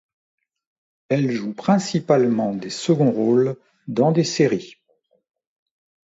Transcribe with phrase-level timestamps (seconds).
[1.09, 3.55] Elle joue principalement des seconds rôles
[3.87, 4.77] dans des séries.